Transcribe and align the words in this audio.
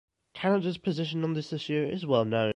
Canada's 0.33 0.79
position 0.79 1.23
on 1.23 1.33
this 1.35 1.53
issue 1.53 1.87
is 1.93 2.07
well 2.07 2.25
known. 2.25 2.49